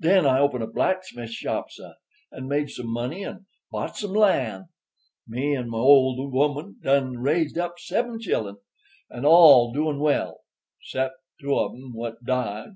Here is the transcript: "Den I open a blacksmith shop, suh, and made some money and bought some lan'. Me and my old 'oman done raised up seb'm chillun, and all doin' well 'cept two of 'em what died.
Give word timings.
"Den 0.00 0.26
I 0.26 0.40
open 0.40 0.62
a 0.62 0.66
blacksmith 0.66 1.30
shop, 1.30 1.66
suh, 1.70 1.92
and 2.32 2.48
made 2.48 2.70
some 2.70 2.88
money 2.88 3.22
and 3.22 3.46
bought 3.70 3.96
some 3.96 4.10
lan'. 4.10 4.64
Me 5.28 5.54
and 5.54 5.70
my 5.70 5.78
old 5.78 6.18
'oman 6.18 6.78
done 6.82 7.18
raised 7.18 7.56
up 7.56 7.78
seb'm 7.78 8.18
chillun, 8.18 8.56
and 9.10 9.24
all 9.24 9.72
doin' 9.72 10.00
well 10.00 10.40
'cept 10.82 11.14
two 11.40 11.56
of 11.56 11.70
'em 11.72 11.92
what 11.92 12.24
died. 12.24 12.70